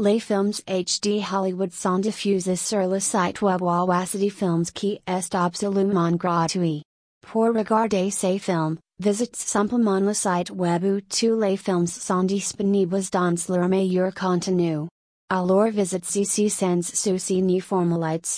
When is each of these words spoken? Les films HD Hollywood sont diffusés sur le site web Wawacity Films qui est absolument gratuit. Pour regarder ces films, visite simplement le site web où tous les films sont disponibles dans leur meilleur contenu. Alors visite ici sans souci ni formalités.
Les 0.00 0.18
films 0.18 0.50
HD 0.66 1.22
Hollywood 1.22 1.72
sont 1.72 2.00
diffusés 2.00 2.56
sur 2.56 2.88
le 2.88 2.98
site 2.98 3.40
web 3.42 3.62
Wawacity 3.62 4.28
Films 4.28 4.64
qui 4.74 4.98
est 5.06 5.34
absolument 5.36 6.10
gratuit. 6.16 6.82
Pour 7.22 7.54
regarder 7.54 8.10
ces 8.10 8.40
films, 8.40 8.76
visite 8.98 9.36
simplement 9.36 10.00
le 10.00 10.12
site 10.12 10.50
web 10.50 10.82
où 10.82 11.00
tous 11.00 11.38
les 11.38 11.56
films 11.56 11.86
sont 11.86 12.24
disponibles 12.24 13.02
dans 13.12 13.36
leur 13.48 13.68
meilleur 13.68 14.12
contenu. 14.12 14.88
Alors 15.30 15.70
visite 15.70 16.16
ici 16.16 16.50
sans 16.50 16.82
souci 16.82 17.40
ni 17.40 17.60
formalités. 17.60 18.30